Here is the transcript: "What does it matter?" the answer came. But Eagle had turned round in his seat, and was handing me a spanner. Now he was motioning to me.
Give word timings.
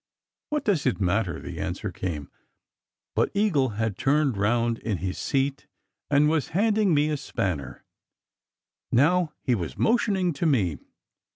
"What 0.49 0.65
does 0.65 0.87
it 0.87 0.99
matter?" 0.99 1.39
the 1.39 1.59
answer 1.59 1.91
came. 1.91 2.31
But 3.13 3.29
Eagle 3.35 3.69
had 3.77 3.99
turned 3.99 4.35
round 4.35 4.79
in 4.79 4.97
his 4.97 5.19
seat, 5.19 5.67
and 6.09 6.27
was 6.27 6.47
handing 6.57 6.95
me 6.95 7.11
a 7.11 7.17
spanner. 7.17 7.83
Now 8.91 9.33
he 9.43 9.53
was 9.53 9.77
motioning 9.77 10.33
to 10.33 10.47
me. 10.47 10.79